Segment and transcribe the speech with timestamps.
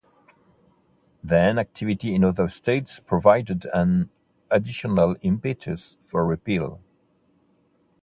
[1.23, 4.09] Then activity in other states provided an
[4.49, 6.81] additional impetus for repeal.